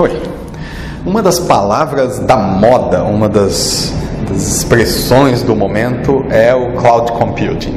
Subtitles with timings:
[0.00, 0.12] Oi.
[1.04, 3.92] Uma das palavras da moda, uma das,
[4.28, 7.74] das expressões do momento é o cloud computing.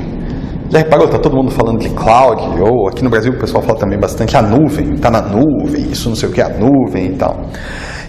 [0.70, 3.80] Já reparou, está todo mundo falando de cloud, ou aqui no Brasil o pessoal fala
[3.80, 7.16] também bastante a nuvem, está na nuvem, isso não sei o que, a nuvem e
[7.16, 7.48] tal.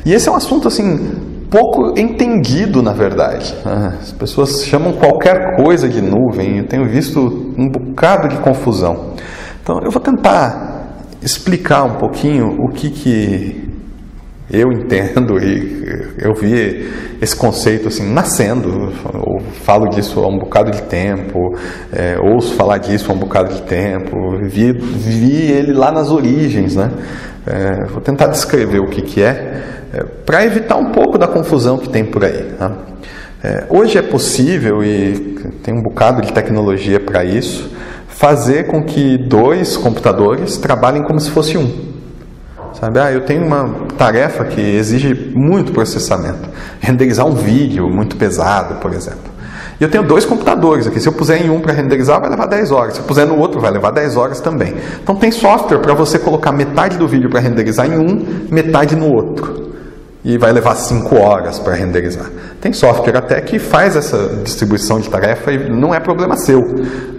[0.05, 3.55] E esse é um assunto assim, pouco entendido na verdade.
[3.99, 9.15] As pessoas chamam qualquer coisa de nuvem, eu tenho visto um bocado de confusão.
[9.63, 13.71] Então eu vou tentar explicar um pouquinho o que, que
[14.53, 16.87] eu entendo e eu vi
[17.23, 21.57] esse conceito assim nascendo, eu falo disso há um bocado de tempo,
[21.91, 26.77] é, ouço falar disso há um bocado de tempo, vi, vi ele lá nas origens,
[26.77, 26.91] né?
[27.47, 31.79] É, vou tentar descrever o que, que é, é para evitar um pouco da confusão
[31.79, 32.53] que tem por aí.
[32.59, 32.73] Né?
[33.42, 37.73] É, hoje é possível e tem um bocado de tecnologia para isso
[38.06, 41.92] fazer com que dois computadores trabalhem como se fosse um.
[42.75, 42.98] Sabe?
[42.98, 46.48] Ah, eu tenho uma tarefa que exige muito processamento.
[46.80, 49.33] Renderizar um vídeo muito pesado, por exemplo.
[49.80, 51.00] E eu tenho dois computadores aqui.
[51.00, 52.94] Se eu puser em um para renderizar, vai levar 10 horas.
[52.94, 54.74] Se eu puser no outro, vai levar 10 horas também.
[55.02, 59.12] Então tem software para você colocar metade do vídeo para renderizar em um, metade no
[59.12, 59.72] outro
[60.25, 62.31] e vai levar 5 horas para renderizar.
[62.61, 66.61] Tem software até que faz essa distribuição de tarefa e não é problema seu.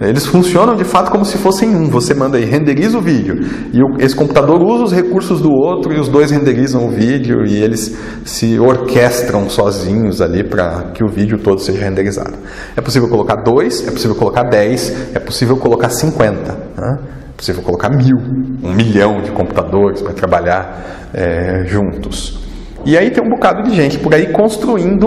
[0.00, 1.90] Eles funcionam de fato como se fossem um.
[1.90, 3.36] Você manda aí, renderiza o vídeo
[3.72, 7.62] e esse computador usa os recursos do outro e os dois renderizam o vídeo e
[7.62, 7.94] eles
[8.24, 12.34] se orquestram sozinhos ali para que o vídeo todo seja renderizado.
[12.74, 16.52] É possível colocar dois, é possível colocar 10, é possível colocar 50.
[16.52, 16.98] Né?
[17.28, 18.16] É possível colocar mil,
[18.62, 22.43] um milhão de computadores para trabalhar é, juntos.
[22.84, 25.06] E aí tem um bocado de gente por aí construindo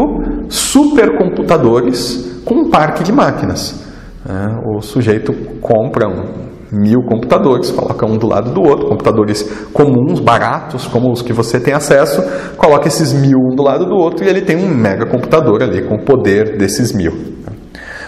[0.50, 3.86] supercomputadores com um parque de máquinas.
[4.28, 10.20] É, o sujeito compra um, mil computadores, coloca um do lado do outro, computadores comuns,
[10.20, 12.22] baratos, como os que você tem acesso,
[12.58, 15.84] coloca esses mil um do lado do outro e ele tem um mega computador ali
[15.84, 17.38] com o poder desses mil.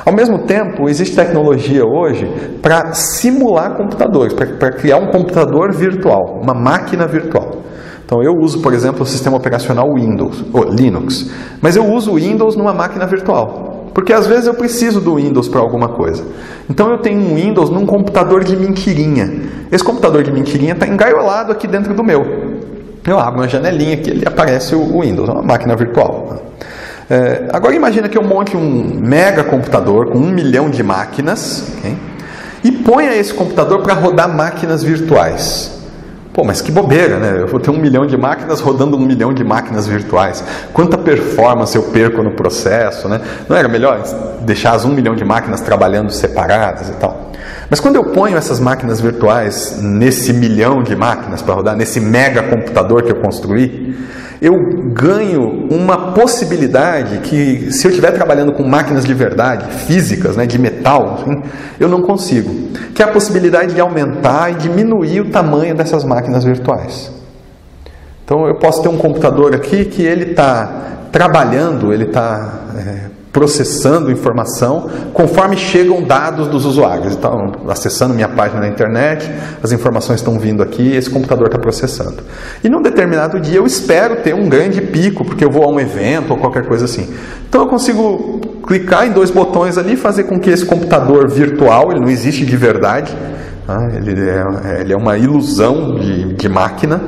[0.05, 2.25] Ao mesmo tempo, existe tecnologia hoje
[2.61, 7.59] para simular computadores, para criar um computador virtual, uma máquina virtual.
[8.09, 11.29] Então eu uso, por exemplo, o sistema operacional Windows, ou Linux,
[11.61, 15.47] mas eu uso o Windows numa máquina virtual, porque às vezes eu preciso do Windows
[15.47, 16.23] para alguma coisa.
[16.67, 19.31] Então eu tenho um Windows num computador de mentirinha.
[19.71, 22.25] Esse computador de mentirinha está engaiolado aqui dentro do meu.
[23.05, 26.41] Eu abro uma janelinha que ele aparece o Windows, é uma máquina virtual.
[27.07, 31.95] É, agora imagina que eu monte um mega computador com um milhão de máquinas okay?
[32.63, 35.78] e ponha esse computador para rodar máquinas virtuais.
[36.39, 37.41] Pô, mas que bobeira, né?
[37.41, 40.41] Eu vou ter um milhão de máquinas rodando um milhão de máquinas virtuais.
[40.71, 43.19] Quanta performance eu perco no processo, né?
[43.49, 44.01] Não era melhor
[44.39, 47.33] deixar as um milhão de máquinas trabalhando separadas e tal?
[47.69, 52.41] Mas quando eu ponho essas máquinas virtuais nesse milhão de máquinas para rodar, nesse mega
[52.43, 53.97] computador que eu construí,
[54.41, 54.55] eu
[54.93, 60.57] ganho uma possibilidade que, se eu estiver trabalhando com máquinas de verdade, físicas, né, de
[60.57, 61.41] metal, assim,
[61.79, 62.69] eu não consigo.
[62.93, 67.11] Que é a possibilidade de aumentar e diminuir o tamanho dessas máquinas virtuais.
[68.23, 74.11] Então, eu posso ter um computador aqui que ele está trabalhando, ele está é, processando
[74.11, 77.13] informação conforme chegam dados dos usuários.
[77.13, 79.29] Então, acessando minha página na internet,
[79.61, 82.23] as informações estão vindo aqui, esse computador está processando.
[82.63, 85.79] E num determinado dia eu espero ter um grande pico, porque eu vou a um
[85.79, 87.07] evento ou qualquer coisa assim.
[87.47, 91.99] Então eu consigo clicar em dois botões ali, fazer com que esse computador virtual, ele
[91.99, 93.15] não existe de verdade,
[93.65, 93.89] tá?
[93.95, 96.99] ele, é, ele é uma ilusão de, de máquina,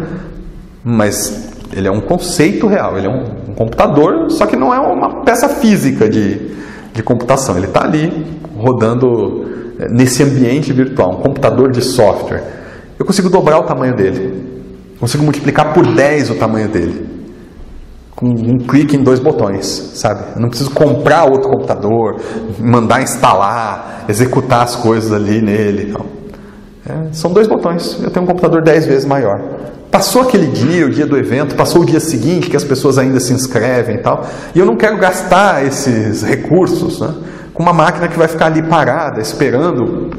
[0.84, 4.80] mas ele é um conceito real, ele é um, um computador, só que não é
[4.80, 6.52] uma peça física de,
[6.94, 7.56] de computação.
[7.58, 8.26] Ele está ali
[8.58, 9.46] rodando
[9.80, 12.44] eh, nesse ambiente virtual, um computador de software.
[13.00, 14.44] Eu consigo dobrar o tamanho dele,
[15.00, 17.09] consigo multiplicar por 10 o tamanho dele,
[18.16, 19.66] com um clique em dois botões,
[19.96, 20.24] sabe?
[20.36, 22.18] Eu não preciso comprar outro computador,
[22.59, 25.96] mandar instalar, executar as coisas ali nele.
[26.88, 28.00] É, são dois botões.
[28.03, 29.60] Eu tenho um computador 10 vezes maior.
[29.91, 33.20] Passou aquele dia, o dia do evento, passou o dia seguinte que as pessoas ainda
[33.20, 37.14] se inscrevem e tal, e eu não quero gastar esses recursos né,
[37.53, 40.09] com uma máquina que vai ficar ali parada, esperando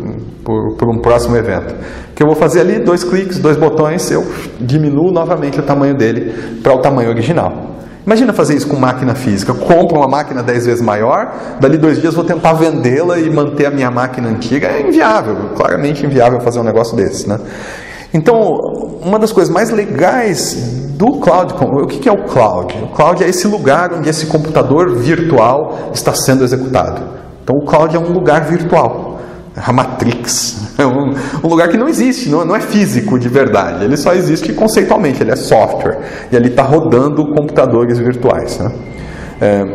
[0.45, 1.75] por, por um próximo evento.
[2.15, 4.31] Que eu vou fazer ali, dois cliques, dois botões, eu
[4.61, 7.71] diminuo novamente o tamanho dele para o tamanho original.
[8.05, 9.53] Imagina fazer isso com máquina física.
[9.53, 13.67] Eu compro uma máquina 10 vezes maior, dali dois dias vou tentar vendê-la e manter
[13.67, 14.67] a minha máquina antiga.
[14.67, 17.29] É inviável, claramente inviável fazer um negócio desse.
[17.29, 17.39] Né?
[18.15, 20.55] Então, uma das coisas mais legais
[20.99, 22.75] do cloud, o que é o cloud?
[22.83, 27.03] O cloud é esse lugar onde esse computador virtual está sendo executado.
[27.43, 29.19] Então, o cloud é um lugar virtual,
[29.57, 30.61] é a Matrix.
[30.79, 31.15] É um,
[31.45, 33.85] um lugar que não existe, não, não, é físico de verdade.
[33.85, 35.99] Ele só existe conceitualmente, ele é software.
[36.33, 38.59] E ali está rodando computadores virtuais.
[38.59, 38.73] Né?
[39.39, 39.67] É,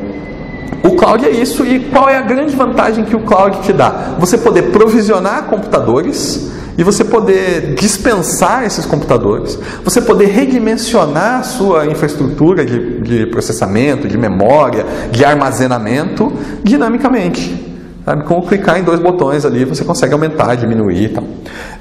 [0.84, 4.16] o cloud é isso, e qual é a grande vantagem que o cloud te dá?
[4.20, 11.88] Você poder provisionar computadores e você poder dispensar esses computadores, você poder redimensionar a sua
[11.88, 16.32] infraestrutura de, de processamento, de memória, de armazenamento
[16.64, 17.66] dinamicamente.
[18.08, 18.24] Sabe?
[18.24, 21.24] Com clicar em dois botões ali, você consegue aumentar, diminuir e.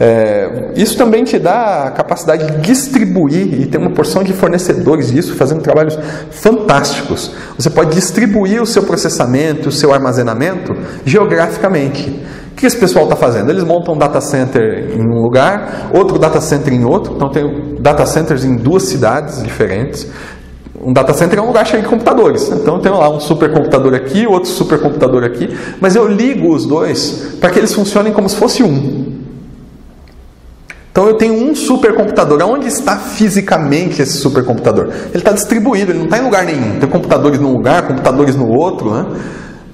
[0.00, 5.12] É, isso também te dá a capacidade de distribuir e ter uma porção de fornecedores
[5.12, 5.96] disso, fazendo trabalhos
[6.32, 7.30] fantásticos.
[7.56, 12.20] Você pode distribuir o seu processamento, o seu armazenamento geograficamente.
[12.56, 13.50] O que esse pessoal está fazendo?
[13.50, 17.12] Eles montam um data center em um lugar, outro data center em outro.
[17.14, 20.06] Então, tem data centers em duas cidades diferentes.
[20.82, 22.50] Um data center é um lugar cheio de computadores.
[22.50, 25.54] Então, eu tenho lá um supercomputador aqui, outro supercomputador aqui.
[25.82, 29.16] Mas eu ligo os dois para que eles funcionem como se fosse um.
[30.90, 32.42] Então eu tenho um supercomputador.
[32.42, 34.86] Onde está fisicamente esse supercomputador?
[34.86, 36.78] Ele está distribuído, ele não está em lugar nenhum.
[36.80, 38.90] Tem computadores num lugar, computadores no outro.
[38.94, 39.04] Né?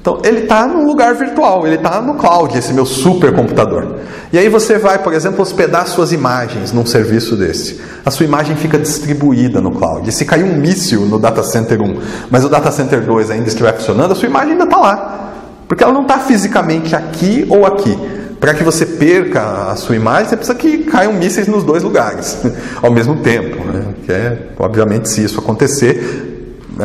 [0.02, 3.98] Então, ele está num lugar virtual, ele está no cloud, esse meu supercomputador.
[4.32, 7.80] E aí você vai, por exemplo, hospedar suas imagens num serviço desse.
[8.04, 10.08] A sua imagem fica distribuída no cloud.
[10.08, 13.46] E se cair um míssil no data center 1, mas o data center 2 ainda
[13.46, 15.32] estiver funcionando, a sua imagem ainda está lá.
[15.68, 17.96] Porque ela não está fisicamente aqui ou aqui.
[18.40, 22.38] Para que você perca a sua imagem, você precisa que caiam mísseis nos dois lugares
[22.82, 23.62] ao mesmo tempo.
[23.64, 23.84] Né?
[24.04, 26.31] Que é, obviamente, se isso acontecer,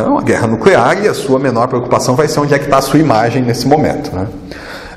[0.01, 2.77] é uma guerra nuclear e a sua menor preocupação vai ser onde é que está
[2.77, 4.15] a sua imagem nesse momento.
[4.15, 4.27] Né?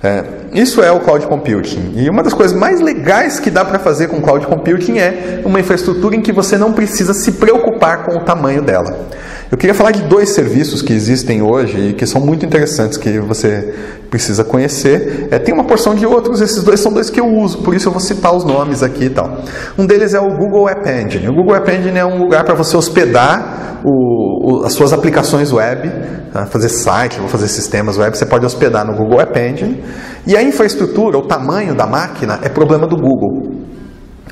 [0.02, 1.92] É, isso é o cloud computing.
[1.96, 5.60] E uma das coisas mais legais que dá para fazer com cloud computing é uma
[5.60, 9.06] infraestrutura em que você não precisa se preocupar com o tamanho dela.
[9.50, 13.18] Eu queria falar de dois serviços que existem hoje e que são muito interessantes, que
[13.18, 13.74] você
[14.08, 15.26] precisa conhecer.
[15.28, 17.88] É, tem uma porção de outros, esses dois são dois que eu uso, por isso
[17.88, 19.38] eu vou citar os nomes aqui e tal.
[19.76, 21.28] Um deles é o Google App Engine.
[21.28, 25.52] O Google App Engine é um lugar para você hospedar o, o, as suas aplicações
[25.52, 25.90] web,
[26.32, 26.46] tá?
[26.46, 29.82] fazer site, fazer sistemas web, você pode hospedar no Google App Engine.
[30.28, 33.50] E a infraestrutura, o tamanho da máquina, é problema do Google.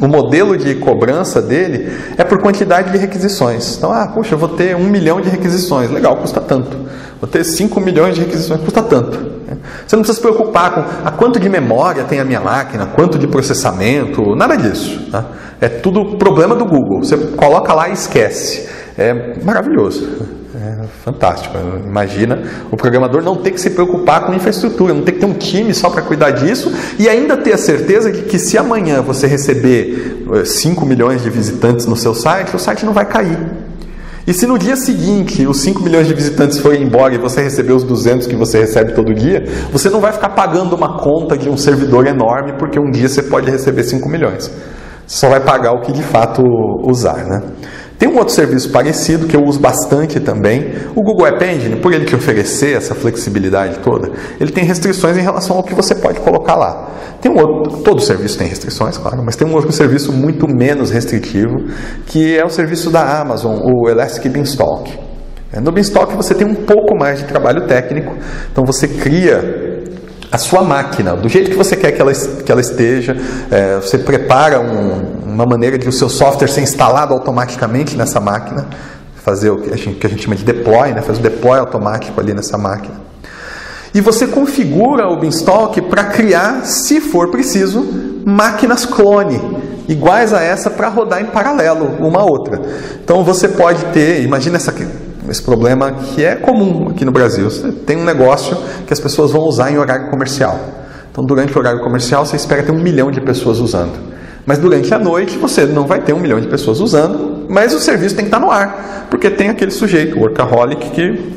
[0.00, 3.76] O modelo de cobrança dele é por quantidade de requisições.
[3.76, 5.90] Então, ah, puxa, eu vou ter um milhão de requisições.
[5.90, 6.76] Legal, custa tanto.
[7.20, 9.38] Vou ter 5 milhões de requisições, custa tanto.
[9.86, 13.18] Você não precisa se preocupar com a quanto de memória tem a minha máquina, quanto
[13.18, 15.08] de processamento, nada disso.
[15.10, 15.24] Tá?
[15.60, 17.02] É tudo problema do Google.
[17.02, 18.68] Você coloca lá e esquece.
[18.96, 20.37] É maravilhoso.
[20.68, 21.56] É fantástico.
[21.86, 25.34] Imagina o programador não ter que se preocupar com infraestrutura, não ter que ter um
[25.34, 29.26] time só para cuidar disso e ainda ter a certeza de que se amanhã você
[29.26, 33.38] receber 5 eh, milhões de visitantes no seu site, o site não vai cair.
[34.26, 37.72] E se no dia seguinte os 5 milhões de visitantes forem embora e você receber
[37.72, 39.42] os 200 que você recebe todo dia,
[39.72, 43.22] você não vai ficar pagando uma conta de um servidor enorme porque um dia você
[43.22, 44.50] pode receber 5 milhões.
[45.06, 46.42] Você só vai pagar o que de fato
[46.82, 47.42] usar, né?
[47.98, 51.92] Tem um outro serviço parecido que eu uso bastante também, o Google App Engine, por
[51.92, 56.20] ele te oferecer essa flexibilidade toda, ele tem restrições em relação ao que você pode
[56.20, 56.90] colocar lá.
[57.20, 60.90] Tem um outro, todo serviço tem restrições, claro, mas tem um outro serviço muito menos
[60.90, 61.56] restritivo,
[62.06, 64.96] que é o serviço da Amazon, o Elastic Beanstalk.
[65.52, 68.14] É, no Beanstalk você tem um pouco mais de trabalho técnico,
[68.52, 69.82] então você cria
[70.30, 73.16] a sua máquina, do jeito que você quer que ela, que ela esteja,
[73.50, 78.66] é, você prepara um, uma maneira de o seu software ser instalado automaticamente nessa máquina,
[79.16, 81.58] fazer o que a gente, que a gente chama de deploy, né, fazer o deploy
[81.58, 82.94] automático ali nessa máquina.
[83.94, 87.86] E você configura o Beanstalk para criar, se for preciso,
[88.24, 89.40] máquinas clone,
[89.88, 92.60] iguais a essa para rodar em paralelo uma a outra.
[93.02, 94.74] Então você pode ter, imagina essa,
[95.28, 97.50] esse problema que é comum aqui no Brasil.
[97.50, 98.56] Você tem um negócio
[98.86, 100.58] que as pessoas vão usar em horário comercial.
[101.10, 104.17] Então, durante o horário comercial, você espera ter um milhão de pessoas usando.
[104.48, 107.78] Mas durante a noite você não vai ter um milhão de pessoas usando, mas o
[107.78, 111.34] serviço tem que estar no ar, porque tem aquele sujeito, o workaholic, que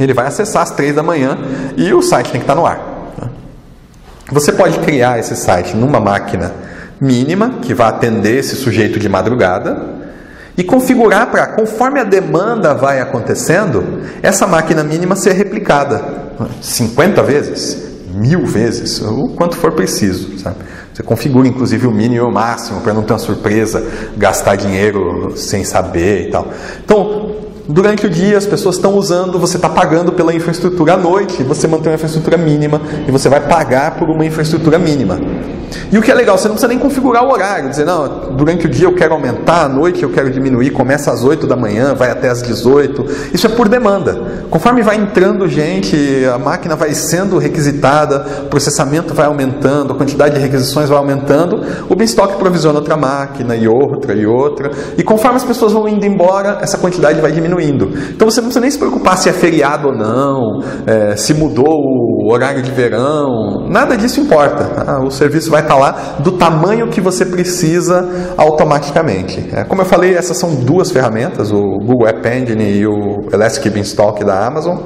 [0.00, 1.36] ele vai acessar às três da manhã
[1.76, 3.12] e o site tem que estar no ar.
[3.20, 3.28] Né?
[4.32, 6.54] Você pode criar esse site numa máquina
[6.98, 9.82] mínima que vai atender esse sujeito de madrugada
[10.56, 16.02] e configurar para, conforme a demanda vai acontecendo, essa máquina mínima ser replicada
[16.62, 17.76] 50 vezes,
[18.10, 20.38] mil vezes, o quanto for preciso.
[20.38, 20.56] Sabe?
[20.98, 23.86] Você configura inclusive o mínimo e o máximo para não ter uma surpresa,
[24.16, 26.48] gastar dinheiro sem saber e tal.
[26.84, 27.36] Então,
[27.70, 31.68] Durante o dia as pessoas estão usando, você está pagando pela infraestrutura à noite, você
[31.68, 35.20] mantém uma infraestrutura mínima e você vai pagar por uma infraestrutura mínima.
[35.92, 38.64] E o que é legal, você não precisa nem configurar o horário, dizer, não, durante
[38.64, 41.94] o dia eu quero aumentar, à noite eu quero diminuir, começa às 8 da manhã,
[41.94, 43.04] vai até às 18.
[43.34, 44.18] Isso é por demanda.
[44.48, 50.36] Conforme vai entrando gente, a máquina vai sendo requisitada, o processamento vai aumentando, a quantidade
[50.36, 54.70] de requisições vai aumentando, o Beanstalk provisiona outra máquina e outra e outra.
[54.96, 57.92] E conforme as pessoas vão indo embora, essa quantidade vai diminuindo diminuindo.
[58.10, 61.66] Então você não precisa nem se preocupar se é feriado ou não, é, se mudou
[61.66, 64.84] o horário de verão, nada disso importa.
[64.86, 69.48] Ah, o serviço vai estar lá do tamanho que você precisa automaticamente.
[69.52, 73.72] É, como eu falei, essas são duas ferramentas, o Google App Engine e o Elastic
[73.72, 74.78] Beanstalk da Amazon.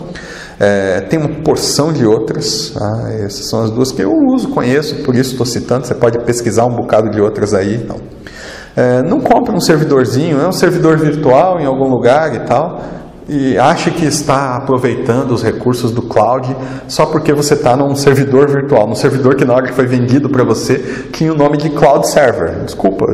[0.60, 5.02] É, tem uma porção de outras, ah, essas são as duas que eu uso, conheço,
[5.02, 5.86] por isso estou citando.
[5.86, 7.74] Você pode pesquisar um bocado de outras aí.
[7.74, 7.96] Então.
[8.76, 12.80] É, não compre um servidorzinho, é um servidor virtual em algum lugar e tal,
[13.28, 16.56] e ache que está aproveitando os recursos do cloud
[16.88, 20.28] só porque você está num servidor virtual, num servidor que na hora que foi vendido
[20.28, 20.78] para você
[21.12, 22.64] tinha o nome de cloud server.
[22.64, 23.06] Desculpa,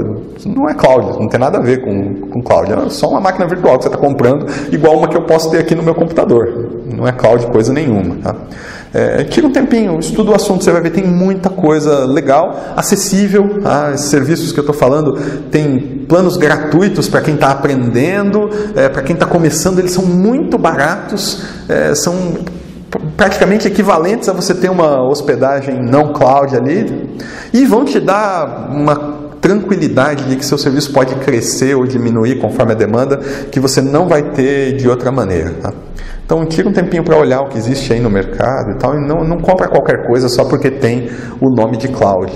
[0.47, 3.47] não é cloud, não tem nada a ver com, com cloud, é só uma máquina
[3.47, 6.71] virtual que você está comprando, igual uma que eu posso ter aqui no meu computador.
[6.87, 8.17] Não é cloud coisa nenhuma.
[8.17, 8.35] Tá?
[8.93, 13.61] É, tira um tempinho, estuda o assunto, você vai ver, tem muita coisa legal, acessível.
[13.63, 13.93] Tá?
[13.93, 15.19] Esses serviços que eu estou falando
[15.51, 20.57] tem planos gratuitos para quem está aprendendo, é, para quem está começando, eles são muito
[20.57, 22.39] baratos, é, são
[23.17, 27.19] praticamente equivalentes a você ter uma hospedagem não cloud ali,
[27.53, 32.73] e vão te dar uma tranquilidade de que seu serviço pode crescer ou diminuir conforme
[32.73, 33.19] a demanda,
[33.53, 35.55] que você não vai ter de outra maneira.
[35.61, 35.73] Tá?
[36.25, 39.07] Então tira um tempinho para olhar o que existe aí no mercado e tal, e
[39.07, 41.09] não, não compra qualquer coisa só porque tem
[41.41, 42.33] o nome de cloud.